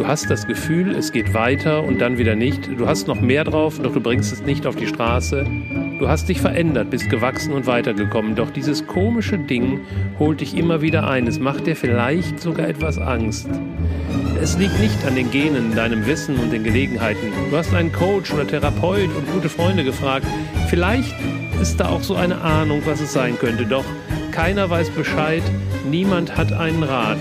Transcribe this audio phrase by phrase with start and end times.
[0.00, 2.70] Du hast das Gefühl, es geht weiter und dann wieder nicht.
[2.78, 5.44] Du hast noch mehr drauf, doch du bringst es nicht auf die Straße.
[5.98, 8.34] Du hast dich verändert, bist gewachsen und weitergekommen.
[8.34, 9.80] Doch dieses komische Ding
[10.18, 11.26] holt dich immer wieder ein.
[11.26, 13.50] Es macht dir vielleicht sogar etwas Angst.
[14.40, 17.30] Es liegt nicht an den Genen, deinem Wissen und den Gelegenheiten.
[17.50, 20.24] Du hast einen Coach oder Therapeut und gute Freunde gefragt.
[20.70, 21.14] Vielleicht
[21.60, 23.66] ist da auch so eine Ahnung, was es sein könnte.
[23.66, 23.84] Doch
[24.32, 25.42] keiner weiß Bescheid,
[25.90, 27.18] niemand hat einen Rat.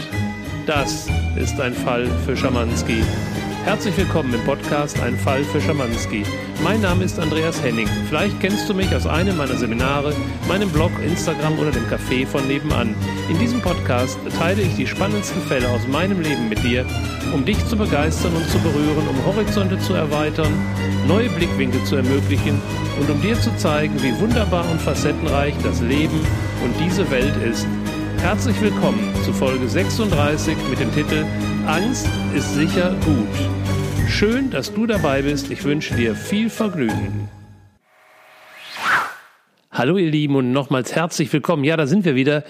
[0.66, 1.09] Das
[1.39, 3.01] ist ein Fall für Schamanski.
[3.64, 6.23] Herzlich willkommen im Podcast Ein Fall für Schamanski.
[6.64, 7.87] Mein Name ist Andreas Henning.
[8.09, 10.14] Vielleicht kennst du mich aus einem meiner Seminare,
[10.50, 12.93] meinem Blog, Instagram oder dem Café von nebenan.
[13.29, 16.86] In diesem Podcast teile ich die spannendsten Fälle aus meinem Leben mit dir,
[17.33, 20.53] um dich zu begeistern und zu berühren, um Horizonte zu erweitern,
[21.07, 22.61] neue Blickwinkel zu ermöglichen
[23.00, 26.19] und um dir zu zeigen, wie wunderbar und facettenreich das Leben
[26.64, 27.65] und diese Welt ist.
[28.21, 31.25] Herzlich willkommen zu Folge 36 mit dem Titel
[31.65, 34.09] Angst ist sicher gut.
[34.09, 35.50] Schön, dass du dabei bist.
[35.50, 37.30] Ich wünsche dir viel Vergnügen.
[39.72, 41.64] Hallo ihr Lieben und nochmals herzlich willkommen.
[41.64, 42.44] Ja, da sind wir wieder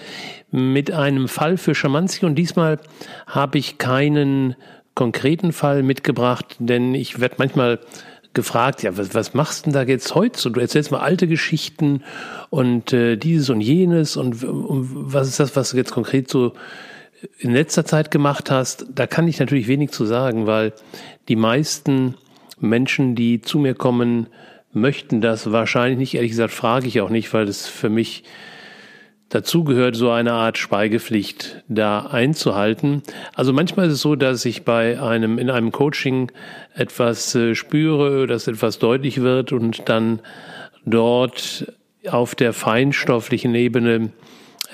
[0.50, 2.80] mit einem Fall für Schamanski und diesmal
[3.28, 4.56] habe ich keinen
[4.96, 7.78] konkreten Fall mitgebracht, denn ich werde manchmal
[8.34, 10.38] gefragt, ja, was, was machst denn da jetzt heute?
[10.38, 12.02] So, du erzählst mal alte Geschichten
[12.48, 16.52] und äh, dieses und jenes und, und was ist das, was du jetzt konkret so
[17.38, 18.86] in letzter Zeit gemacht hast?
[18.94, 20.72] Da kann ich natürlich wenig zu sagen, weil
[21.28, 22.14] die meisten
[22.58, 24.28] Menschen, die zu mir kommen,
[24.72, 26.14] möchten das wahrscheinlich nicht.
[26.14, 28.22] Ehrlich gesagt frage ich auch nicht, weil das für mich
[29.30, 33.02] Dazu gehört so eine Art Schweigepflicht da einzuhalten.
[33.32, 36.32] Also manchmal ist es so, dass ich bei einem, in einem Coaching
[36.74, 40.18] etwas äh, spüre, dass etwas deutlich wird und dann
[40.84, 41.72] dort
[42.08, 44.10] auf der feinstofflichen Ebene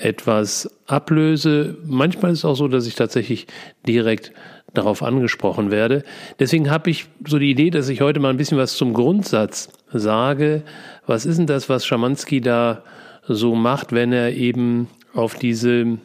[0.01, 1.77] etwas ablöse.
[1.85, 3.47] Manchmal ist es auch so, dass ich tatsächlich
[3.87, 4.33] direkt
[4.73, 6.03] darauf angesprochen werde.
[6.39, 9.69] Deswegen habe ich so die Idee, dass ich heute mal ein bisschen was zum Grundsatz
[9.93, 10.63] sage.
[11.07, 12.83] Was ist denn das, was Schamanski da
[13.29, 15.99] so macht, wenn er eben auf diese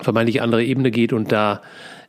[0.00, 1.62] vermeintlich andere Ebene geht und da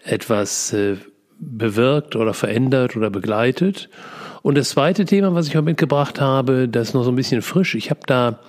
[0.04, 0.98] etwas äh,
[1.40, 3.90] bewirkt oder verändert oder begleitet.
[4.42, 7.42] Und das zweite Thema, was ich heute mitgebracht habe, das ist noch so ein bisschen
[7.42, 7.76] frisch.
[7.76, 8.40] Ich habe da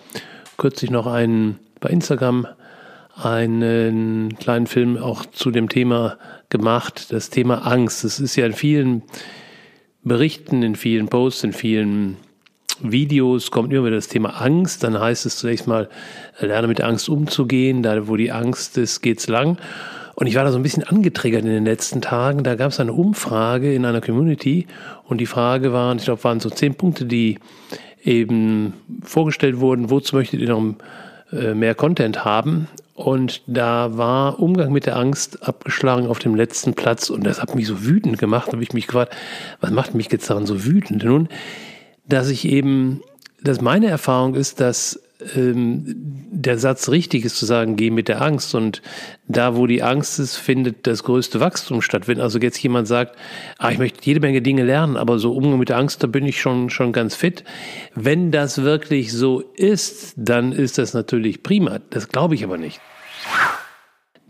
[0.57, 2.47] kürzlich noch einen bei Instagram
[3.15, 6.17] einen kleinen Film auch zu dem Thema
[6.49, 8.05] gemacht, das Thema Angst.
[8.05, 9.03] Das ist ja in vielen
[10.03, 12.17] Berichten, in vielen Posts, in vielen
[12.91, 14.83] Videos kommt immer wieder das Thema Angst.
[14.83, 15.89] Dann heißt es zunächst mal,
[16.41, 17.83] äh, lerne mit Angst umzugehen.
[17.83, 19.59] Da, wo die Angst ist, geht's lang.
[20.15, 22.43] Und ich war da so ein bisschen angetriggert in den letzten Tagen.
[22.43, 24.67] Da gab es eine Umfrage in einer Community
[25.05, 27.39] und die Frage waren, ich glaube, waren so zehn Punkte, die
[28.05, 29.91] eben vorgestellt wurden.
[29.91, 30.75] Wozu möchtet ihr noch
[31.33, 32.69] äh, mehr Content haben?
[32.95, 37.09] Und da war Umgang mit der Angst abgeschlagen auf dem letzten Platz.
[37.09, 38.49] Und das hat mich so wütend gemacht.
[38.49, 39.17] Da habe ich mich gefragt,
[39.61, 41.05] was macht mich jetzt daran so wütend?
[41.05, 41.29] Nun,
[42.13, 43.03] dass ich eben,
[43.43, 45.01] dass meine Erfahrung ist, dass
[45.35, 48.83] ähm, der Satz richtig ist zu sagen, geh mit der Angst und
[49.29, 52.09] da, wo die Angst ist, findet das größte Wachstum statt.
[52.09, 53.17] Wenn also jetzt jemand sagt,
[53.59, 56.27] ah, ich möchte jede Menge Dinge lernen, aber so Umgang mit der Angst, da bin
[56.27, 57.45] ich schon, schon ganz fit.
[57.95, 61.81] Wenn das wirklich so ist, dann ist das natürlich prima.
[61.91, 62.81] Das glaube ich aber nicht.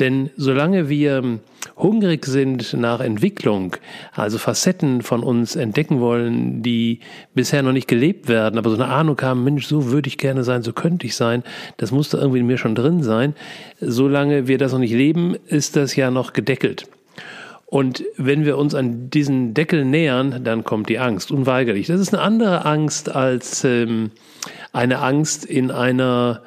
[0.02, 1.38] Denn solange wir
[1.76, 3.76] hungrig sind nach Entwicklung,
[4.12, 6.98] also Facetten von uns entdecken wollen, die
[7.36, 10.42] bisher noch nicht gelebt werden, aber so eine Ahnung haben, Mensch, so würde ich gerne
[10.42, 11.44] sein, so könnte ich sein,
[11.76, 13.36] das muss da irgendwie in mir schon drin sein.
[13.80, 16.88] Solange wir das noch nicht leben, ist das ja noch gedeckelt.
[17.66, 21.86] Und wenn wir uns an diesen Deckel nähern, dann kommt die Angst, unweigerlich.
[21.86, 24.10] Das ist eine andere Angst als ähm,
[24.72, 26.42] eine Angst in einer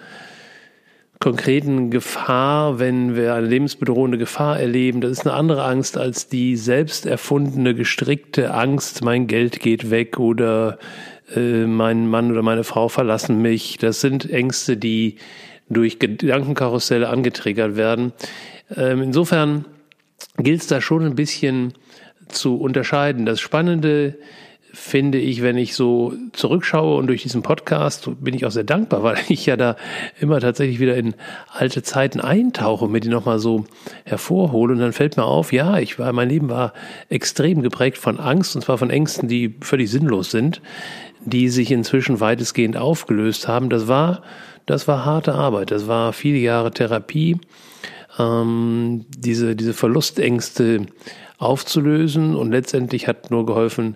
[1.20, 6.56] konkreten Gefahr, wenn wir eine lebensbedrohende Gefahr erleben, das ist eine andere Angst als die
[6.56, 10.78] selbst erfundene, gestrickte Angst, mein Geld geht weg oder
[11.36, 13.78] äh, mein Mann oder meine Frau verlassen mich.
[13.78, 15.18] Das sind Ängste, die
[15.70, 18.14] durch Gedankenkarusselle angetriggert werden.
[18.76, 19.66] Ähm, insofern
[20.38, 21.74] gilt es da schon ein bisschen
[22.28, 23.26] zu unterscheiden.
[23.26, 24.18] Das Spannende
[24.76, 29.04] finde ich, wenn ich so zurückschaue und durch diesen Podcast bin ich auch sehr dankbar,
[29.04, 29.78] weil ich ja da
[30.20, 31.16] immer tatsächlich wieder in
[31.50, 33.66] alte Zeiten eintauche, mir die nochmal so
[34.04, 34.74] hervorhole.
[34.74, 36.74] Und dann fällt mir auf, ja, ich war, mein Leben war
[37.10, 40.62] extrem geprägt von Angst und zwar von Ängsten, die völlig sinnlos sind,
[41.24, 43.70] die sich inzwischen weitestgehend aufgelöst haben.
[43.70, 44.22] Das war,
[44.66, 47.40] das war harte Arbeit, das war viele Jahre Therapie,
[48.20, 50.86] ähm, diese, diese Verlustängste
[51.38, 52.36] aufzulösen.
[52.36, 53.96] Und letztendlich hat nur geholfen,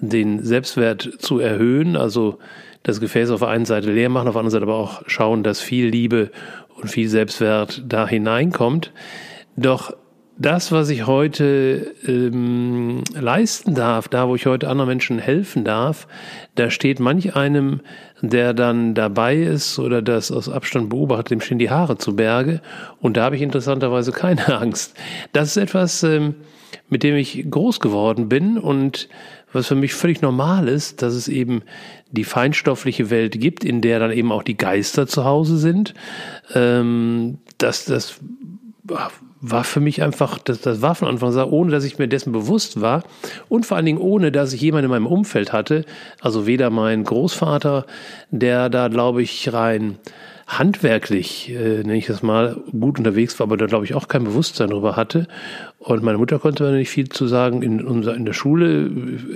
[0.00, 2.38] den Selbstwert zu erhöhen, also
[2.82, 5.42] das Gefäß auf der einen Seite leer machen, auf der anderen Seite aber auch schauen,
[5.42, 6.30] dass viel Liebe
[6.76, 8.92] und viel Selbstwert da hineinkommt.
[9.56, 9.92] Doch
[10.40, 16.06] das, was ich heute ähm, leisten darf, da wo ich heute anderen Menschen helfen darf,
[16.54, 17.80] da steht manch einem,
[18.22, 22.60] der dann dabei ist oder das aus Abstand beobachtet, dem stehen die Haare zu Berge.
[23.00, 24.94] Und da habe ich interessanterweise keine Angst.
[25.32, 26.36] Das ist etwas, ähm,
[26.88, 29.08] mit dem ich groß geworden bin und
[29.52, 31.62] was für mich völlig normal ist, dass es eben
[32.10, 35.94] die feinstoffliche Welt gibt, in der dann eben auch die Geister zu Hause sind.
[36.54, 38.20] Ähm, das, das
[39.40, 42.32] war für mich einfach, das, das war von Anfang an, ohne dass ich mir dessen
[42.32, 43.04] bewusst war
[43.48, 45.84] und vor allen Dingen ohne, dass ich jemanden in meinem Umfeld hatte,
[46.20, 47.86] also weder mein Großvater,
[48.30, 49.98] der da, glaube ich, rein
[50.48, 54.24] handwerklich, äh, nenne ich das mal, gut unterwegs war, aber da glaube ich auch kein
[54.24, 55.28] Bewusstsein darüber hatte.
[55.78, 57.62] Und meine Mutter konnte mir nicht viel zu sagen.
[57.62, 58.86] In, unser, in der Schule,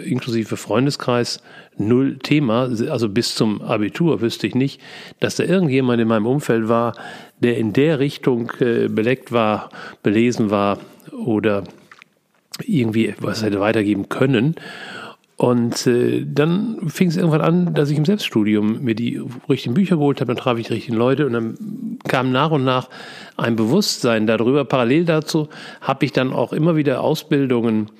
[0.04, 1.42] inklusive Freundeskreis,
[1.76, 2.70] null Thema.
[2.88, 4.80] Also bis zum Abitur wüsste ich nicht,
[5.20, 6.94] dass da irgendjemand in meinem Umfeld war,
[7.40, 9.68] der in der Richtung äh, beleckt war,
[10.02, 10.78] belesen war
[11.12, 11.64] oder
[12.64, 14.56] irgendwie was hätte weitergeben können.
[15.42, 19.96] Und äh, dann fing es irgendwann an, dass ich im Selbststudium mir die richtigen Bücher
[19.96, 22.88] geholt habe, dann traf ich die richtigen Leute und dann kam nach und nach
[23.36, 24.64] ein Bewusstsein darüber.
[24.64, 25.48] Parallel dazu
[25.80, 27.90] habe ich dann auch immer wieder Ausbildungen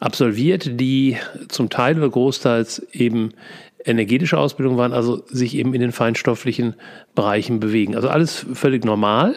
[0.00, 1.16] absolviert, die
[1.48, 3.30] zum Teil oder großteils eben
[3.82, 6.74] energetische Ausbildung waren, also sich eben in den feinstofflichen
[7.14, 7.96] Bereichen bewegen.
[7.96, 9.36] Also alles völlig normal.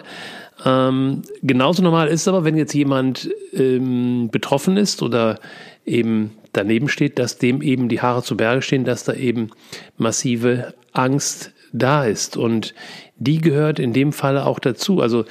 [0.65, 5.39] Ähm, genauso normal ist aber, wenn jetzt jemand ähm, betroffen ist oder
[5.85, 9.49] eben daneben steht, dass dem eben die Haare zu Berge stehen, dass da eben
[9.97, 12.37] massive Angst da ist.
[12.37, 12.73] Und
[13.17, 15.01] die gehört in dem Falle auch dazu.
[15.01, 15.25] Also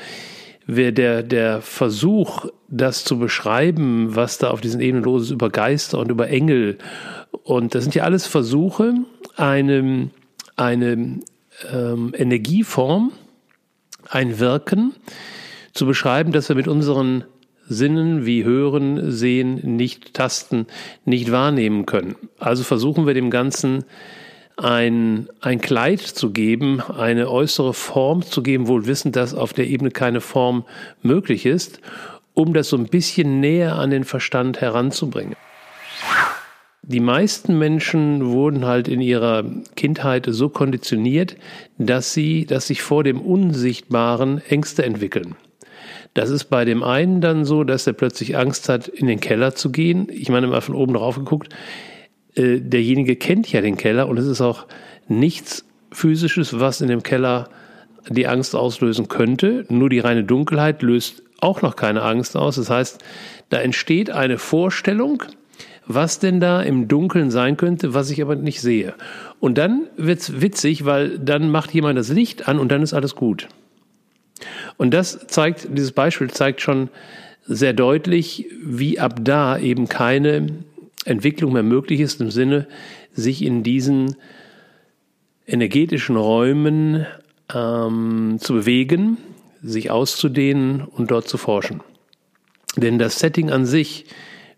[0.66, 5.50] wer der, der Versuch, das zu beschreiben, was da auf diesen Ebenen los ist, über
[5.50, 6.78] Geister und über Engel,
[7.42, 8.94] und das sind ja alles Versuche,
[9.36, 10.10] eine,
[10.56, 11.20] eine
[11.72, 13.12] ähm, Energieform,
[14.08, 14.94] ein Wirken
[15.72, 17.24] zu beschreiben, dass wir mit unseren
[17.69, 20.67] Sinnen wie Hören, Sehen, nicht tasten,
[21.05, 22.17] nicht wahrnehmen können.
[22.38, 23.85] Also versuchen wir dem Ganzen
[24.56, 29.69] ein, ein Kleid zu geben, eine äußere Form zu geben, wohl wissend, dass auf der
[29.69, 30.65] Ebene keine Form
[31.03, 31.81] möglich ist,
[32.35, 35.37] um das so ein bisschen näher an den Verstand heranzubringen.
[36.82, 39.44] Die meisten Menschen wurden halt in ihrer
[39.76, 41.37] Kindheit so konditioniert,
[41.76, 45.37] dass sie, dass sich vor dem Unsichtbaren Ängste entwickeln.
[46.19, 49.55] Das ist bei dem einen dann so, dass er plötzlich Angst hat, in den Keller
[49.55, 50.09] zu gehen.
[50.11, 51.55] Ich meine, mal von oben drauf geguckt,
[52.35, 54.67] äh, derjenige kennt ja den Keller und es ist auch
[55.06, 57.49] nichts Physisches, was in dem Keller
[58.09, 59.65] die Angst auslösen könnte.
[59.69, 62.56] Nur die reine Dunkelheit löst auch noch keine Angst aus.
[62.56, 62.99] Das heißt,
[63.50, 65.23] da entsteht eine Vorstellung,
[65.87, 68.94] was denn da im Dunkeln sein könnte, was ich aber nicht sehe.
[69.38, 73.15] Und dann wird's witzig, weil dann macht jemand das Licht an und dann ist alles
[73.15, 73.47] gut.
[74.76, 76.90] Und das zeigt, dieses Beispiel zeigt schon
[77.49, 80.46] sehr deutlich, wie ab da eben keine
[81.05, 82.69] Entwicklung mehr möglich ist im Sinne,
[83.12, 84.17] sich in diesen
[85.46, 87.06] energetischen Räumen
[87.52, 89.17] ähm, zu bewegen,
[89.62, 91.81] sich auszudehnen und dort zu forschen.
[92.76, 94.05] Denn das Setting an sich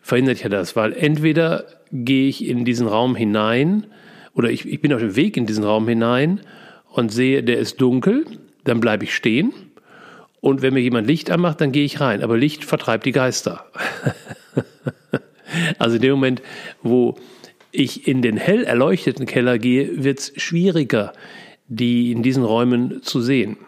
[0.03, 3.87] verhindert ja das, weil entweder gehe ich in diesen Raum hinein
[4.35, 6.41] oder ich, ich bin auf dem Weg in diesen Raum hinein
[6.91, 8.27] und sehe, der ist dunkel,
[8.65, 9.53] dann bleibe ich stehen
[10.41, 12.23] und wenn mir jemand Licht anmacht, dann gehe ich rein.
[12.23, 13.67] Aber Licht vertreibt die Geister.
[15.79, 16.43] also in dem Moment,
[16.83, 17.17] wo
[17.73, 21.13] ich in den hell erleuchteten Keller gehe, wird es schwieriger,
[21.69, 23.59] die in diesen Räumen zu sehen.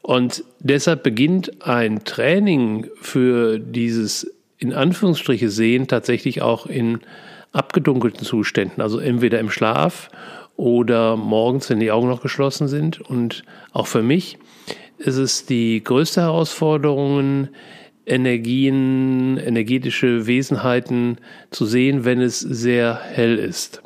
[0.00, 7.00] Und deshalb beginnt ein Training für dieses in Anführungsstriche Sehen tatsächlich auch in
[7.52, 10.10] abgedunkelten Zuständen, also entweder im Schlaf
[10.56, 13.00] oder morgens, wenn die Augen noch geschlossen sind.
[13.00, 13.42] Und
[13.72, 14.38] auch für mich
[15.00, 17.48] ist es die größte Herausforderung,
[18.06, 21.18] Energien, energetische Wesenheiten
[21.50, 23.82] zu sehen, wenn es sehr hell ist.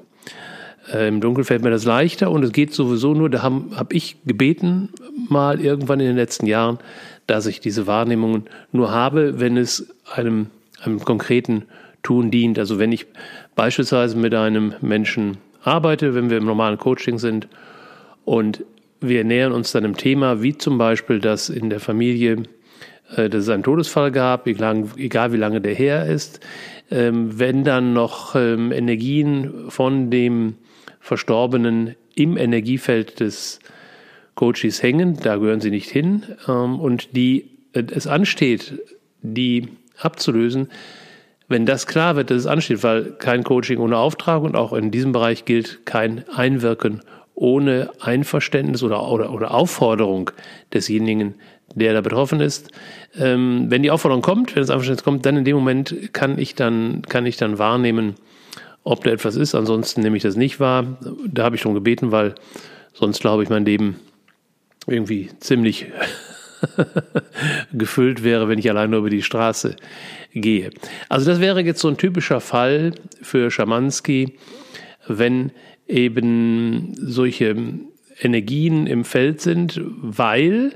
[0.92, 3.92] Äh, Im Dunkeln fällt mir das leichter und es geht sowieso nur, da habe hab
[3.92, 4.90] ich gebeten,
[5.28, 6.78] mal irgendwann in den letzten Jahren,
[7.26, 10.46] dass ich diese Wahrnehmungen nur habe, wenn es einem,
[10.82, 11.64] einem konkreten
[12.02, 12.58] Tun dient.
[12.58, 13.06] Also wenn ich
[13.54, 17.48] beispielsweise mit einem Menschen arbeite, wenn wir im normalen Coaching sind
[18.24, 18.64] und
[19.08, 22.44] wir nähern uns dann einem Thema, wie zum Beispiel, dass in der Familie
[23.16, 26.40] äh, dass es einen Todesfall gab, egal, wie lange der her ist.
[26.90, 30.56] Ähm, wenn dann noch ähm, Energien von dem
[31.00, 33.58] Verstorbenen im Energiefeld des
[34.34, 38.80] Coaches hängen, da gehören sie nicht hin, ähm, und die äh, es ansteht,
[39.22, 39.68] die
[39.98, 40.68] abzulösen,
[41.48, 44.90] wenn das klar wird, dass es ansteht, weil kein Coaching ohne Auftrag und auch in
[44.90, 47.02] diesem Bereich gilt kein Einwirken
[47.34, 50.30] ohne Einverständnis oder, oder, oder Aufforderung
[50.72, 51.34] desjenigen,
[51.74, 52.70] der da betroffen ist.
[53.18, 56.54] Ähm, wenn die Aufforderung kommt, wenn das Einverständnis kommt, dann in dem Moment kann ich
[56.54, 58.14] dann, kann ich dann wahrnehmen,
[58.84, 59.54] ob da etwas ist.
[59.54, 60.98] Ansonsten nehme ich das nicht wahr.
[61.26, 62.34] Da habe ich darum gebeten, weil
[62.92, 63.96] sonst glaube ich, mein Leben
[64.86, 65.86] irgendwie ziemlich
[67.72, 69.76] gefüllt wäre, wenn ich allein nur über die Straße
[70.32, 70.70] gehe.
[71.08, 74.38] Also das wäre jetzt so ein typischer Fall für Schamanski,
[75.06, 75.50] wenn
[75.86, 77.56] eben solche
[78.20, 80.72] Energien im Feld sind, weil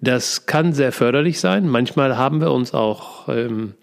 [0.00, 1.68] das kann sehr förderlich sein.
[1.68, 3.74] Manchmal haben wir uns auch ähm,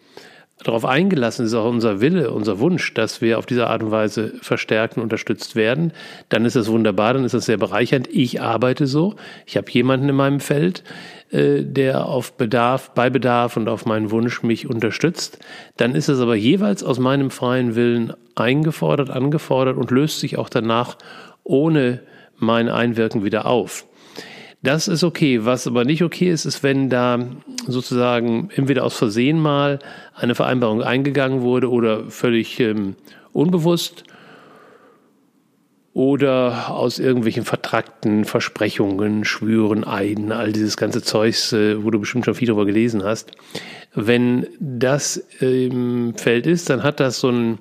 [0.64, 4.34] darauf eingelassen, ist auch unser Wille, unser Wunsch, dass wir auf diese Art und Weise
[4.42, 5.94] verstärkt und unterstützt werden.
[6.30, 8.08] Dann ist das wunderbar, dann ist das sehr bereichernd.
[8.12, 9.16] Ich arbeite so.
[9.46, 10.84] Ich habe jemanden in meinem Feld,
[11.30, 15.40] äh, der auf Bedarf, bei Bedarf und auf meinen Wunsch mich unterstützt.
[15.78, 20.50] Dann ist es aber jeweils aus meinem freien Willen eingefordert, angefordert und löst sich auch
[20.50, 20.98] danach
[21.44, 22.02] ohne
[22.38, 23.86] mein Einwirken wieder auf.
[24.68, 25.46] Das ist okay.
[25.46, 27.26] Was aber nicht okay ist, ist, wenn da
[27.68, 29.80] sozusagen entweder aus Versehen mal
[30.14, 32.98] eine Vereinbarung eingegangen wurde oder völlig ähm,
[33.32, 34.04] unbewusst
[35.94, 42.26] oder aus irgendwelchen vertrackten Versprechungen, Schwüren, Eiden, all dieses ganze Zeugs, äh, wo du bestimmt
[42.26, 43.32] schon viel darüber gelesen hast.
[43.96, 47.60] Wenn das im Feld ist, dann hat das so ein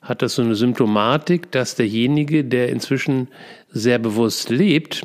[0.00, 3.26] hat das so eine Symptomatik, dass derjenige, der inzwischen
[3.72, 5.02] sehr bewusst lebt,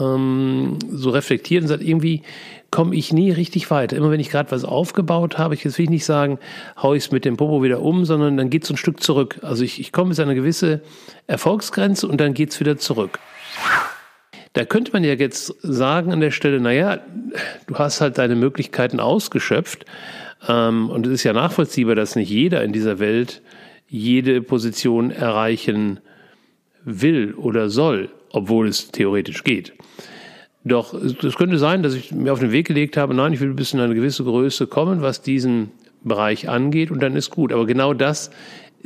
[0.00, 2.22] ähm, so reflektiert und sagt, irgendwie
[2.70, 3.96] komme ich nie richtig weiter.
[3.96, 6.38] Immer wenn ich gerade was aufgebaut habe, ich jetzt will ich nicht sagen,
[6.76, 9.38] hau ich es mit dem Popo wieder um, sondern dann geht es ein Stück zurück.
[9.42, 10.82] Also ich, ich komme bis eine gewisse
[11.26, 13.18] Erfolgsgrenze und dann geht es wieder zurück.
[14.52, 17.00] Da könnte man ja jetzt sagen an der Stelle, naja,
[17.66, 19.84] du hast halt deine Möglichkeiten ausgeschöpft.
[20.48, 23.42] Ähm, und es ist ja nachvollziehbar, dass nicht jeder in dieser Welt
[23.88, 26.00] jede Position erreichen
[26.84, 29.72] will oder soll, obwohl es theoretisch geht.
[30.64, 33.54] Doch es könnte sein, dass ich mir auf den Weg gelegt habe, nein, ich will
[33.54, 35.70] bis in eine gewisse Größe kommen, was diesen
[36.02, 37.52] Bereich angeht, und dann ist gut.
[37.52, 38.30] Aber genau das,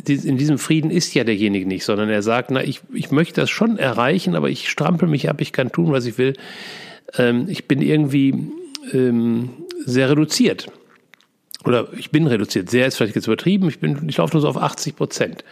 [0.06, 3.50] in diesem Frieden ist ja derjenige nicht, sondern er sagt, na, ich, ich möchte das
[3.50, 6.34] schon erreichen, aber ich strampel mich ab, ich kann tun, was ich will.
[7.16, 8.34] Ähm, ich bin irgendwie
[8.92, 9.50] ähm,
[9.84, 10.66] sehr reduziert.
[11.64, 12.70] Oder ich bin reduziert.
[12.70, 13.68] Sehr ist vielleicht jetzt übertrieben.
[13.68, 15.44] Ich bin, ich laufe nur so auf 80 Prozent.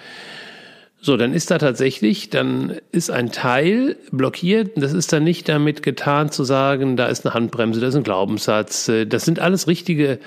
[1.00, 4.72] So, dann ist da tatsächlich, dann ist ein Teil blockiert.
[4.76, 8.02] Das ist dann nicht damit getan zu sagen, da ist eine Handbremse, da ist ein
[8.02, 8.90] Glaubenssatz.
[9.08, 10.18] Das sind alles richtige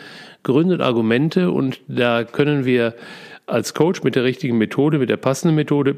[0.43, 2.95] Gründe und Argumente und da können wir
[3.47, 5.97] als Coach mit der richtigen Methode, mit der passenden Methode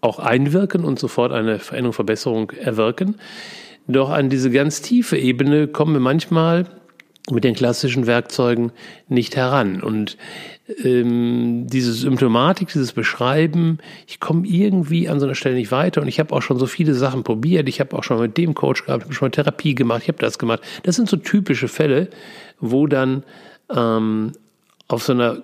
[0.00, 3.16] auch einwirken und sofort eine Veränderung, Verbesserung erwirken.
[3.86, 6.66] Doch an diese ganz tiefe Ebene kommen wir manchmal
[7.30, 8.72] mit den klassischen Werkzeugen
[9.08, 9.82] nicht heran.
[9.82, 10.16] Und
[10.84, 16.08] ähm, diese Symptomatik, dieses Beschreiben, ich komme irgendwie an so einer Stelle nicht weiter und
[16.08, 17.68] ich habe auch schon so viele Sachen probiert.
[17.68, 20.08] Ich habe auch schon mit dem Coach gehabt, ich habe schon mal Therapie gemacht, ich
[20.08, 20.60] habe das gemacht.
[20.82, 22.08] Das sind so typische Fälle,
[22.60, 23.22] wo dann
[23.74, 24.32] ähm,
[24.88, 25.42] auf so einer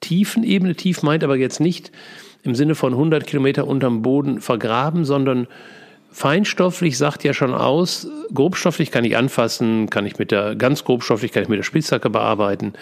[0.00, 1.90] tiefen Ebene, tief meint aber jetzt nicht
[2.42, 5.48] im Sinne von 100 Kilometer unterm Boden vergraben, sondern
[6.18, 11.30] Feinstofflich sagt ja schon aus, grobstofflich kann ich anfassen, kann ich mit der, ganz grobstofflich
[11.30, 12.72] kann ich mit der Spitzhacke bearbeiten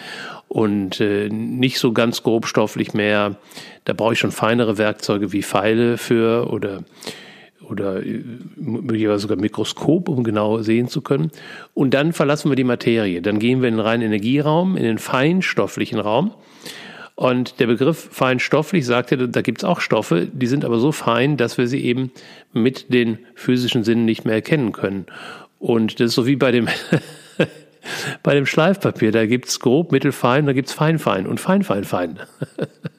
[0.47, 3.35] und äh, nicht so ganz grobstofflich mehr,
[3.85, 6.83] da brauche ich schon feinere Werkzeuge wie Pfeile für oder
[7.61, 8.23] oder äh,
[8.55, 11.29] möglicherweise sogar Mikroskop, um genau sehen zu können.
[11.75, 13.21] Und dann verlassen wir die Materie.
[13.21, 16.31] Dann gehen wir in den reinen Energieraum, in den feinstofflichen Raum.
[17.17, 21.35] Und der Begriff feinstofflich sagte, da gibt es auch Stoffe, die sind aber so fein,
[21.35, 22.11] dass wir sie eben
[22.53, 25.07] mit den physischen Sinnen nicht mehr erkennen können.
[25.57, 26.67] Und das ist so wie bei dem,
[28.21, 29.11] bei dem Schleifpapier.
[29.11, 32.19] Da gibt es grob, mittelfein, da gibt es fein, fein und fein, fein, fein.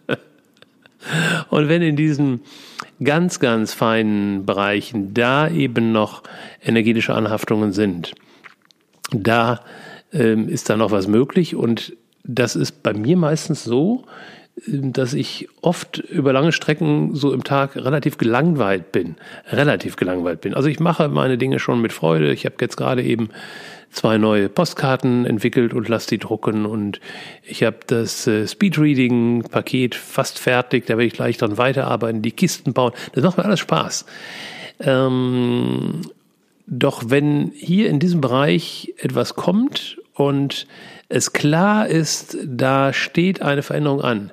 [1.50, 2.40] und wenn in diesen
[3.04, 6.25] ganz, ganz feinen Bereichen da eben noch
[6.60, 8.16] energetische Anhaftungen sind,
[9.12, 9.60] da
[10.12, 11.96] ähm, ist da noch was möglich und
[12.28, 14.04] das ist bei mir meistens so,
[14.66, 19.16] dass ich oft über lange Strecken so im Tag relativ gelangweilt bin.
[19.50, 20.54] Relativ gelangweilt bin.
[20.54, 22.32] Also ich mache meine Dinge schon mit Freude.
[22.32, 23.30] Ich habe jetzt gerade eben
[23.90, 27.00] zwei neue Postkarten entwickelt und lasse die drucken und
[27.42, 30.87] ich habe das äh, Speedreading-Paket fast fertig.
[30.87, 32.92] Da werde ich gleich dran weiterarbeiten, die Kisten bauen.
[33.12, 34.04] Das macht mir alles Spaß.
[34.80, 36.02] Ähm,
[36.66, 40.66] doch wenn hier in diesem Bereich etwas kommt und
[41.08, 44.32] es klar ist, da steht eine Veränderung an,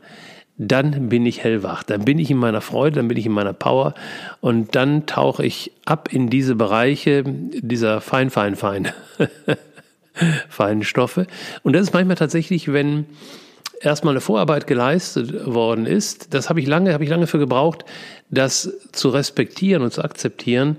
[0.57, 3.53] dann bin ich hellwach, dann bin ich in meiner Freude, dann bin ich in meiner
[3.53, 3.93] Power.
[4.41, 8.87] Und dann tauche ich ab in diese Bereiche dieser fein, fein, fein,
[10.49, 11.27] feinen Stoffe.
[11.61, 13.05] Und das ist manchmal tatsächlich, wenn
[13.79, 17.85] erstmal eine Vorarbeit geleistet worden ist, das habe ich lange, habe ich lange für gebraucht,
[18.31, 20.77] das zu respektieren und zu akzeptieren,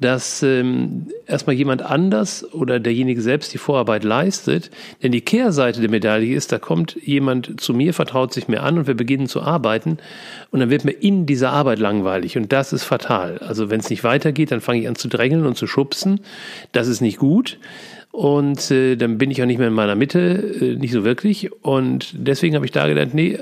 [0.00, 4.70] dass ähm, erstmal jemand anders oder derjenige selbst die Vorarbeit leistet.
[5.02, 8.78] Denn die Kehrseite der Medaille ist, da kommt jemand zu mir, vertraut sich mir an
[8.78, 9.98] und wir beginnen zu arbeiten
[10.50, 13.38] und dann wird mir in dieser Arbeit langweilig und das ist fatal.
[13.38, 16.20] Also wenn es nicht weitergeht, dann fange ich an zu drängeln und zu schubsen.
[16.72, 17.58] Das ist nicht gut.
[18.10, 20.18] Und äh, dann bin ich auch nicht mehr in meiner Mitte,
[20.60, 21.50] äh, nicht so wirklich.
[21.64, 23.38] Und deswegen habe ich da gelernt, nee,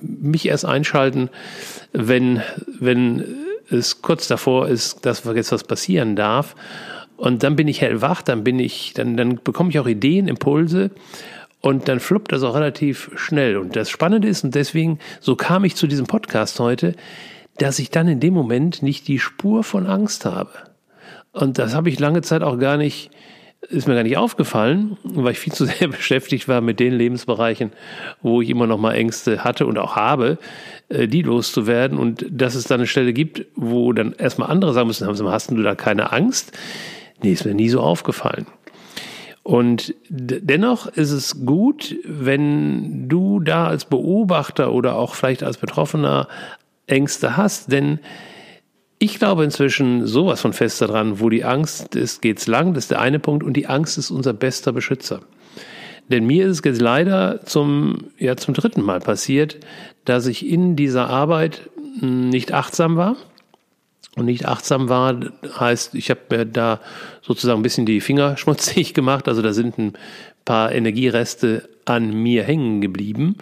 [0.00, 1.30] mich erst einschalten,
[1.92, 2.42] wenn,
[2.80, 3.24] wenn
[3.70, 6.54] es kurz davor ist, dass jetzt was passieren darf.
[7.16, 10.90] Und dann bin ich hellwach, dann bin ich, dann, dann bekomme ich auch Ideen, Impulse
[11.60, 13.56] und dann fluppt das auch relativ schnell.
[13.56, 16.94] Und das Spannende ist, und deswegen, so kam ich zu diesem Podcast heute,
[17.58, 20.50] dass ich dann in dem Moment nicht die Spur von Angst habe.
[21.32, 23.10] Und das habe ich lange Zeit auch gar nicht
[23.68, 27.72] ist mir gar nicht aufgefallen, weil ich viel zu sehr beschäftigt war mit den Lebensbereichen,
[28.22, 30.38] wo ich immer noch mal Ängste hatte und auch habe,
[30.88, 34.88] äh, die loszuwerden und dass es da eine Stelle gibt, wo dann erstmal andere sagen
[34.88, 36.52] müssen, hast du da keine Angst?
[37.22, 38.46] Nee, ist mir nie so aufgefallen.
[39.42, 46.28] Und dennoch ist es gut, wenn du da als Beobachter oder auch vielleicht als Betroffener
[46.86, 47.98] Ängste hast, denn
[49.04, 52.90] ich glaube inzwischen sowas von fest daran, wo die Angst ist, geht's lang, das ist
[52.90, 55.20] der eine Punkt, und die Angst ist unser bester Beschützer.
[56.08, 59.58] Denn mir ist es jetzt leider zum, ja, zum dritten Mal passiert,
[60.04, 61.70] dass ich in dieser Arbeit
[62.00, 63.16] nicht achtsam war.
[64.16, 65.18] Und nicht achtsam war,
[65.58, 66.80] heißt, ich habe mir da
[67.20, 69.28] sozusagen ein bisschen die Finger schmutzig gemacht.
[69.28, 69.94] Also da sind ein
[70.44, 73.36] paar Energiereste an mir hängen geblieben.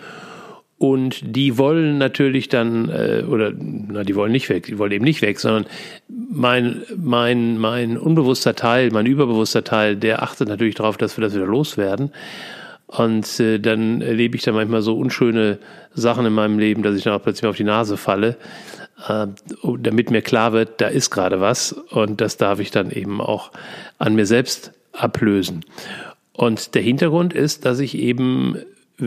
[0.83, 5.05] Und die wollen natürlich dann, äh, oder na, die wollen nicht weg, die wollen eben
[5.05, 5.67] nicht weg, sondern
[6.09, 11.37] mein, mein, mein unbewusster Teil, mein überbewusster Teil, der achtet natürlich darauf, dass wir das
[11.37, 12.11] wieder loswerden.
[12.89, 15.61] Und äh, dann erlebe ich da manchmal so unschöne
[15.95, 18.37] Sachen in meinem Leben, dass ich dann auch plötzlich auf die Nase falle,
[19.07, 19.29] äh,
[19.79, 23.53] damit mir klar wird, da ist gerade was und das darf ich dann eben auch
[23.99, 25.65] an mir selbst ablösen.
[26.33, 28.57] Und der Hintergrund ist, dass ich eben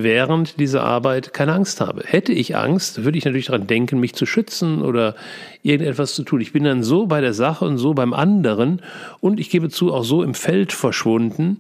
[0.04, 2.04] während dieser Arbeit keine Angst habe.
[2.06, 5.16] Hätte ich Angst, würde ich natürlich daran denken, mich zu schützen oder
[5.64, 6.42] irgendetwas zu tun.
[6.42, 8.82] Ich bin dann so bei der Sache und so beim anderen
[9.22, 11.58] und ich gebe zu, auch so im Feld verschwunden,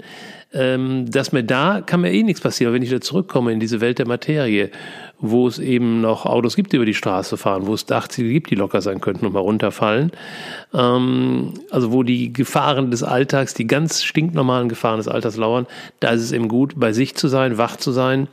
[0.55, 3.81] ähm, dass mir da kann mir eh nichts passieren, wenn ich wieder zurückkomme in diese
[3.81, 4.71] Welt der Materie,
[5.19, 8.49] wo es eben noch Autos gibt, die über die Straße fahren, wo es Dachziele gibt,
[8.49, 10.11] die locker sein könnten und mal runterfallen.
[10.73, 15.67] Ähm, also wo die Gefahren des Alltags, die ganz stinknormalen Gefahren des Alltags lauern,
[15.99, 18.27] da ist es eben gut, bei sich zu sein, wach zu sein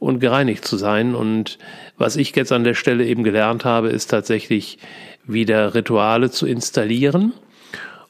[0.00, 1.14] und gereinigt zu sein.
[1.14, 1.58] Und
[1.96, 4.78] was ich jetzt an der Stelle eben gelernt habe, ist tatsächlich
[5.26, 7.32] wieder Rituale zu installieren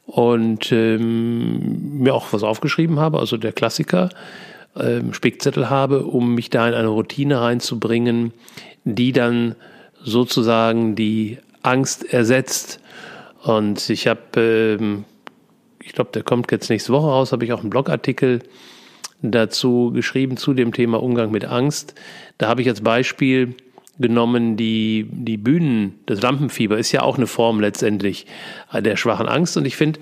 [0.09, 4.09] und ähm, mir auch was aufgeschrieben habe, also der Klassiker,
[4.75, 8.33] ähm, Spickzettel habe, um mich da in eine Routine reinzubringen,
[8.85, 9.55] die dann
[10.03, 12.81] sozusagen die Angst ersetzt.
[13.43, 15.05] Und ich habe, ähm,
[15.85, 18.41] ich glaube, der kommt jetzt nächste Woche raus, habe ich auch einen Blogartikel
[19.21, 21.95] dazu geschrieben zu dem Thema Umgang mit Angst.
[22.39, 23.57] Da habe ich als Beispiel
[23.99, 28.27] genommen, die, die Bühnen, das Lampenfieber ist ja auch eine Form letztendlich
[28.73, 29.57] der schwachen Angst.
[29.57, 30.01] Und ich finde,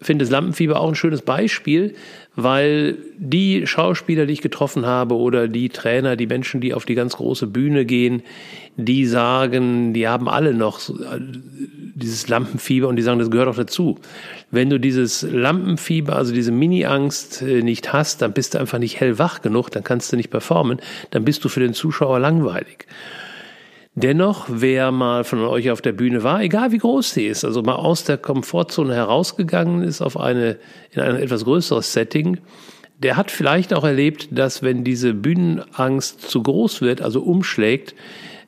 [0.00, 1.94] finde das Lampenfieber auch ein schönes Beispiel,
[2.36, 6.94] weil die Schauspieler, die ich getroffen habe oder die Trainer, die Menschen, die auf die
[6.94, 8.22] ganz große Bühne gehen,
[8.76, 10.80] die sagen, die haben alle noch
[11.94, 13.98] dieses Lampenfieber und die sagen, das gehört auch dazu.
[14.50, 18.98] Wenn du dieses Lampenfieber, also diese Mini-Angst äh, nicht hast, dann bist du einfach nicht
[18.98, 20.80] hellwach genug, dann kannst du nicht performen,
[21.10, 22.86] dann bist du für den Zuschauer langweilig.
[23.96, 27.62] Dennoch, wer mal von euch auf der Bühne war, egal wie groß sie ist, also
[27.62, 30.58] mal aus der Komfortzone herausgegangen ist auf eine,
[30.90, 32.38] in ein etwas größeres Setting,
[32.98, 37.94] der hat vielleicht auch erlebt, dass wenn diese Bühnenangst zu groß wird, also umschlägt,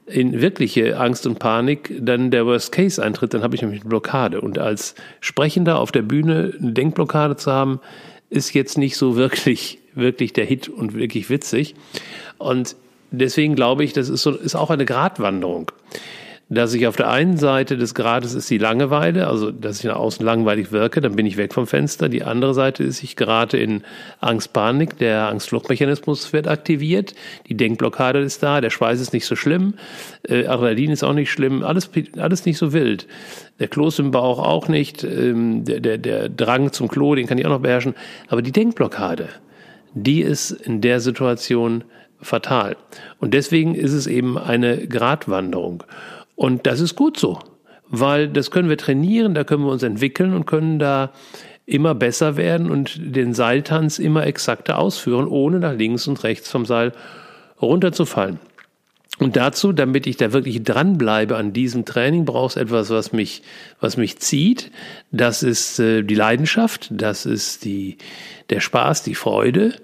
[0.06, 3.88] in wirkliche Angst und Panik dann der Worst Case eintritt, dann habe ich nämlich eine
[3.88, 4.40] Blockade.
[4.40, 7.80] Und als Sprechender auf der Bühne eine Denkblockade zu haben,
[8.30, 11.74] ist jetzt nicht so wirklich, wirklich der Hit und wirklich witzig.
[12.38, 12.76] Und
[13.10, 15.70] deswegen glaube ich, das ist, so, ist auch eine Gratwanderung.
[16.48, 19.96] Dass ich auf der einen Seite des Grades ist die Langeweile, also dass ich nach
[19.96, 22.08] außen langweilig wirke, dann bin ich weg vom Fenster.
[22.08, 23.82] Die andere Seite ist, ich gerate in
[24.20, 27.16] Angst, Panik, der Angstfluchtmechanismus wird aktiviert,
[27.48, 29.74] die Denkblockade ist da, der Schweiß ist nicht so schlimm,
[30.28, 33.08] äh, Adrenalin ist auch nicht schlimm, alles, alles nicht so wild.
[33.58, 37.38] Der Kloß im Bauch auch nicht, ähm, der, der, der Drang zum Klo, den kann
[37.38, 37.96] ich auch noch beherrschen.
[38.28, 39.30] Aber die Denkblockade,
[39.96, 41.82] die ist in der Situation
[42.20, 42.76] fatal.
[43.18, 45.82] Und deswegen ist es eben eine Gratwanderung.
[46.34, 47.38] Und das ist gut so,
[47.88, 51.12] weil das können wir trainieren, da können wir uns entwickeln und können da
[51.64, 56.66] immer besser werden und den Seiltanz immer exakter ausführen, ohne nach links und rechts vom
[56.66, 56.92] Seil
[57.60, 58.38] runterzufallen.
[59.18, 63.42] Und dazu, damit ich da wirklich dranbleibe an diesem Training, brauchst etwas, was mich,
[63.80, 64.70] was mich zieht.
[65.10, 67.96] Das ist äh, die Leidenschaft, das ist die,
[68.50, 69.74] der Spaß, die Freude.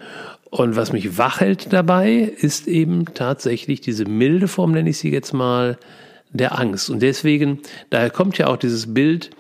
[0.51, 5.11] Und was mich wach hält dabei, ist eben tatsächlich diese milde Form, nenne ich sie
[5.11, 5.79] jetzt mal,
[6.35, 6.91] der Angst.
[6.91, 9.31] Und deswegen, daher kommt ja auch dieses Bild,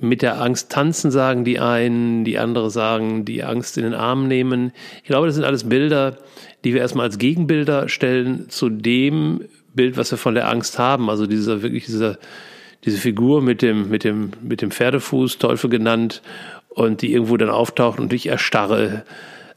[0.00, 4.28] mit der Angst tanzen, sagen die einen, die andere sagen, die Angst in den Arm
[4.28, 4.72] nehmen.
[5.02, 6.16] Ich glaube, das sind alles Bilder,
[6.64, 9.42] die wir erstmal als Gegenbilder stellen zu dem
[9.74, 11.10] Bild, was wir von der Angst haben.
[11.10, 12.18] Also dieser wirklich dieser
[12.84, 16.22] diese Figur mit dem mit dem mit dem Pferdefuß, Teufel genannt,
[16.70, 19.04] und die irgendwo dann auftaucht und ich erstarre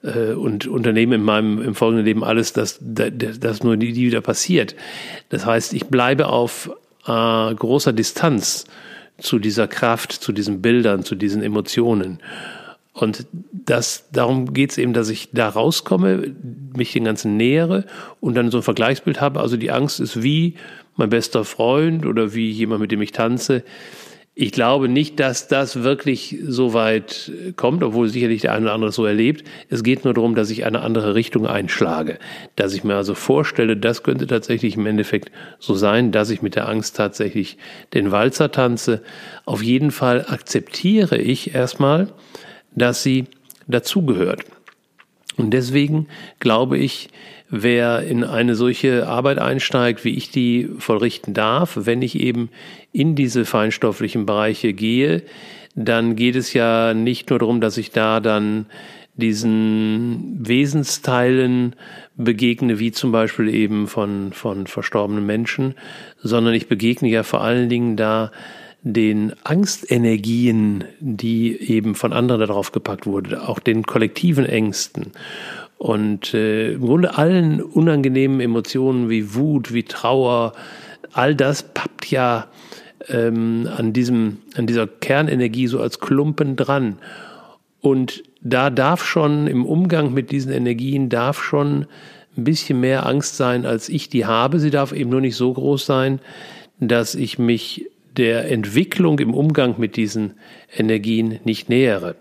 [0.03, 4.75] äh, und unternehme in meinem im folgenden Leben alles, dass das nur nie wieder passiert.
[5.29, 6.69] Das heißt, ich bleibe auf
[7.05, 8.65] äh, großer Distanz
[9.23, 12.19] zu dieser Kraft, zu diesen Bildern, zu diesen Emotionen.
[12.93, 16.35] Und das, darum geht es eben, dass ich da rauskomme,
[16.75, 17.85] mich den ganzen nähere
[18.19, 19.39] und dann so ein Vergleichsbild habe.
[19.39, 20.55] Also die Angst ist wie
[20.95, 23.63] mein bester Freund oder wie jemand, mit dem ich tanze.
[24.35, 28.91] Ich glaube nicht, dass das wirklich so weit kommt, obwohl sicherlich der eine oder andere
[28.91, 29.47] so erlebt.
[29.69, 32.17] Es geht nur darum, dass ich eine andere Richtung einschlage.
[32.55, 36.55] Dass ich mir also vorstelle, das könnte tatsächlich im Endeffekt so sein, dass ich mit
[36.55, 37.57] der Angst tatsächlich
[37.93, 39.03] den Walzer tanze.
[39.45, 42.07] Auf jeden Fall akzeptiere ich erstmal,
[42.75, 43.25] dass sie
[43.67, 44.45] dazugehört.
[45.37, 46.07] Und deswegen
[46.39, 47.09] glaube ich,
[47.49, 52.49] wer in eine solche Arbeit einsteigt, wie ich die vollrichten darf, wenn ich eben
[52.91, 55.23] in diese feinstofflichen Bereiche gehe,
[55.75, 58.65] dann geht es ja nicht nur darum, dass ich da dann
[59.15, 61.75] diesen Wesensteilen
[62.15, 65.75] begegne, wie zum Beispiel eben von, von verstorbenen Menschen,
[66.21, 68.31] sondern ich begegne ja vor allen Dingen da
[68.83, 75.13] den Angstenergien, die eben von anderen darauf gepackt wurde, auch den kollektiven Ängsten
[75.83, 80.53] und äh, im Grunde allen unangenehmen Emotionen wie Wut, wie Trauer,
[81.11, 82.47] all das pappt ja
[83.09, 86.99] ähm, an diesem, an dieser Kernenergie so als Klumpen dran.
[87.81, 91.85] Und da darf schon im Umgang mit diesen Energien darf schon
[92.37, 94.59] ein bisschen mehr Angst sein, als ich die habe.
[94.59, 96.19] Sie darf eben nur nicht so groß sein,
[96.79, 100.33] dass ich mich der Entwicklung im Umgang mit diesen
[100.75, 102.15] Energien nicht nähere.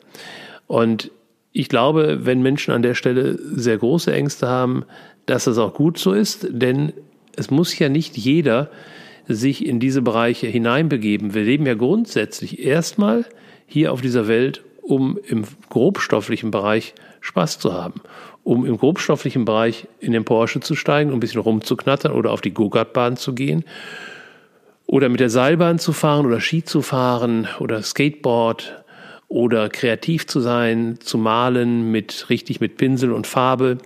[0.66, 1.11] Und
[1.52, 4.85] ich glaube, wenn Menschen an der Stelle sehr große Ängste haben,
[5.26, 6.92] dass das auch gut so ist, denn
[7.37, 8.70] es muss ja nicht jeder
[9.28, 11.35] sich in diese Bereiche hineinbegeben.
[11.35, 13.24] Wir leben ja grundsätzlich erstmal
[13.66, 18.00] hier auf dieser Welt, um im grobstofflichen Bereich Spaß zu haben,
[18.42, 22.40] um im grobstofflichen Bereich in den Porsche zu steigen, um ein bisschen rumzuknattern oder auf
[22.40, 23.64] die Go-Kart-Bahn zu gehen
[24.92, 28.85] oder mit der Seilbahn zu fahren oder Ski zu fahren oder Skateboard
[29.26, 33.78] oder kreativ zu sein, zu malen mit richtig mit Pinsel und Farbe.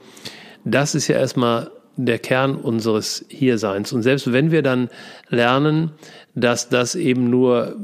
[0.64, 3.92] Das ist ja erstmal der Kern unseres Hierseins.
[3.92, 4.90] Und selbst wenn wir dann
[5.28, 5.92] lernen,
[6.34, 7.76] dass das eben nur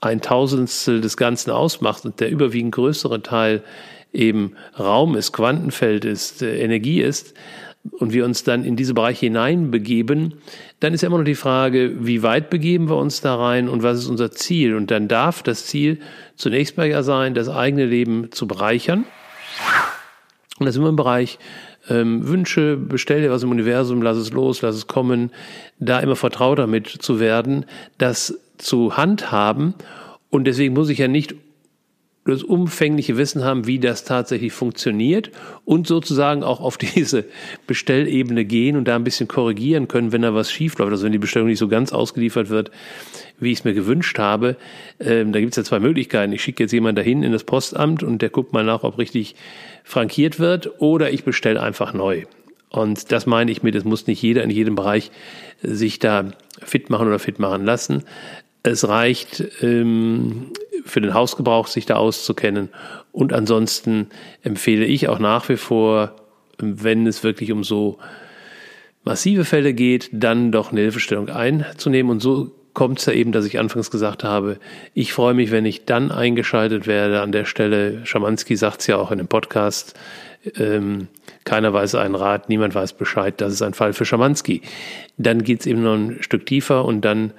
[0.00, 3.62] ein Tausendstel des Ganzen ausmacht und der überwiegend größere Teil
[4.12, 7.34] eben Raum ist, Quantenfeld ist, äh, Energie ist,
[7.92, 10.34] und wir uns dann in diese Bereiche hineinbegeben,
[10.80, 13.82] dann ist ja immer noch die Frage, wie weit begeben wir uns da rein und
[13.82, 14.74] was ist unser Ziel?
[14.74, 15.98] Und dann darf das Ziel
[16.36, 19.04] zunächst mal ja sein, das eigene Leben zu bereichern.
[20.58, 21.38] Und das ist immer im Bereich
[21.88, 25.30] ähm, Wünsche, bestell dir was im Universum, lass es los, lass es kommen,
[25.78, 27.64] da immer vertraut damit zu werden,
[27.98, 29.74] das zu handhaben.
[30.30, 31.34] Und deswegen muss ich ja nicht
[32.32, 35.30] das umfängliche Wissen haben, wie das tatsächlich funktioniert
[35.64, 37.24] und sozusagen auch auf diese
[37.66, 41.18] Bestellebene gehen und da ein bisschen korrigieren können, wenn da was schiefläuft, also wenn die
[41.18, 42.70] Bestellung nicht so ganz ausgeliefert wird,
[43.40, 44.56] wie ich es mir gewünscht habe.
[45.00, 46.32] Ähm, da gibt es ja zwei Möglichkeiten.
[46.32, 49.34] Ich schicke jetzt jemanden dahin in das Postamt und der guckt mal nach, ob richtig
[49.84, 52.24] frankiert wird oder ich bestelle einfach neu.
[52.70, 55.10] Und das meine ich mit, es muss nicht jeder in jedem Bereich
[55.62, 56.30] sich da
[56.62, 58.04] fit machen oder fit machen lassen.
[58.62, 60.52] Es reicht ähm,
[60.84, 62.70] für den Hausgebrauch sich da auszukennen.
[63.12, 64.08] Und ansonsten
[64.42, 66.16] empfehle ich auch nach wie vor,
[66.58, 67.98] wenn es wirklich um so
[69.04, 72.10] massive Fälle geht, dann doch eine Hilfestellung einzunehmen.
[72.10, 74.58] Und so kommt es ja eben, dass ich anfangs gesagt habe,
[74.94, 78.04] ich freue mich, wenn ich dann eingeschaltet werde an der Stelle.
[78.04, 79.98] Schamanski sagt es ja auch in dem Podcast.
[80.56, 81.08] Ähm,
[81.44, 84.62] keiner weiß einen Rat, niemand weiß Bescheid, das ist ein Fall für Schamanski.
[85.16, 87.32] Dann geht es eben noch ein Stück tiefer und dann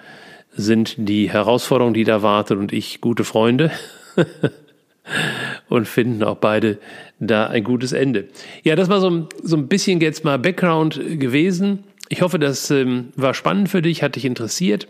[0.52, 3.72] sind die Herausforderungen, die da wartet und ich gute Freunde
[5.70, 6.80] und finden auch beide
[7.20, 8.28] da ein gutes Ende.
[8.64, 11.84] Ja, das war so, so ein bisschen jetzt mal Background gewesen.
[12.10, 14.88] Ich hoffe, das ähm, war spannend für dich, hat dich interessiert,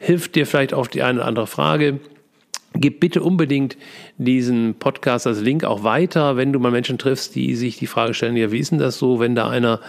[0.00, 2.00] hilft dir vielleicht auf die eine oder andere Frage.
[2.74, 3.76] Gib bitte unbedingt
[4.18, 8.12] diesen Podcast als Link auch weiter, wenn du mal Menschen triffst, die sich die Frage
[8.12, 9.80] stellen, ja, wie ist denn das so, wenn da einer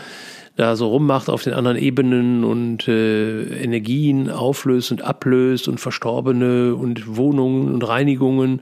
[0.58, 6.74] da so rummacht auf den anderen Ebenen und äh, Energien auflöst und ablöst und Verstorbene
[6.74, 8.62] und Wohnungen und Reinigungen.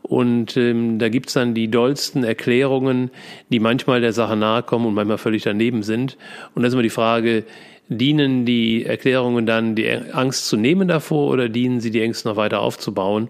[0.00, 3.10] Und ähm, da gibt's dann die dollsten Erklärungen,
[3.50, 6.16] die manchmal der Sache nahe kommen und manchmal völlig daneben sind.
[6.54, 7.44] Und da ist immer die Frage,
[7.88, 12.36] dienen die Erklärungen dann die Angst zu nehmen davor oder dienen sie die Ängste noch
[12.36, 13.28] weiter aufzubauen?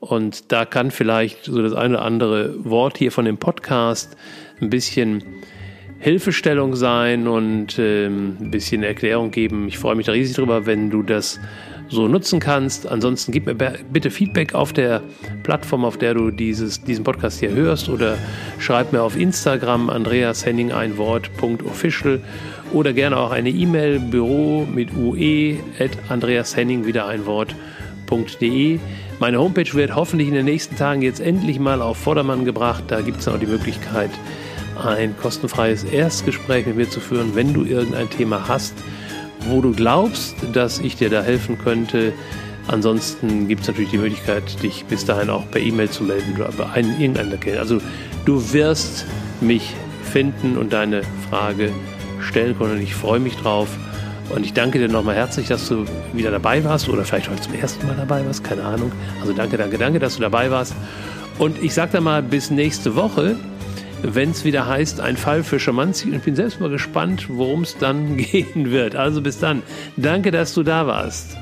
[0.00, 4.16] Und da kann vielleicht so das eine oder andere Wort hier von dem Podcast
[4.60, 5.22] ein bisschen
[6.02, 9.68] Hilfestellung sein und ähm, ein bisschen Erklärung geben.
[9.68, 11.38] Ich freue mich da riesig drüber, wenn du das
[11.88, 12.88] so nutzen kannst.
[12.88, 15.00] Ansonsten gib mir bitte Feedback auf der
[15.44, 18.18] Plattform, auf der du dieses, diesen Podcast hier hörst oder
[18.58, 22.20] schreib mir auf Instagram Andreas Henning ein Wort.official
[22.72, 28.80] oder gerne auch eine E-Mail büro mit ue at Andreas Henning wieder ein Wort.de.
[29.20, 32.82] Meine Homepage wird hoffentlich in den nächsten Tagen jetzt endlich mal auf Vordermann gebracht.
[32.88, 34.10] Da gibt es auch die Möglichkeit,
[34.76, 38.74] ein kostenfreies Erstgespräch mit mir zu führen, wenn du irgendein Thema hast,
[39.48, 42.12] wo du glaubst, dass ich dir da helfen könnte.
[42.68, 46.50] Ansonsten gibt es natürlich die Möglichkeit, dich bis dahin auch per E-Mail zu melden oder
[46.52, 47.58] bei einem, irgendeiner Quelle.
[47.58, 47.78] Also
[48.24, 49.04] du wirst
[49.40, 51.70] mich finden und deine Frage
[52.20, 52.72] stellen können.
[52.72, 53.68] Und ich freue mich drauf.
[54.34, 57.54] Und ich danke dir nochmal herzlich, dass du wieder dabei warst oder vielleicht heute zum
[57.54, 58.92] ersten Mal dabei warst, keine Ahnung.
[59.20, 60.74] Also danke, danke, danke, dass du dabei warst.
[61.38, 63.36] Und ich sage dann mal bis nächste Woche
[64.02, 66.08] wenn es wieder heißt, ein Fall für Schamanzi.
[66.08, 68.96] Und ich bin selbst mal gespannt, worum es dann gehen wird.
[68.96, 69.62] Also bis dann.
[69.96, 71.36] Danke, dass du da warst.